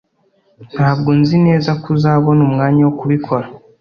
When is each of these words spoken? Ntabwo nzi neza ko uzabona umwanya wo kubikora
Ntabwo 0.75 1.09
nzi 1.19 1.37
neza 1.47 1.71
ko 1.81 1.85
uzabona 1.95 2.41
umwanya 2.47 2.81
wo 2.83 2.93
kubikora 2.99 3.45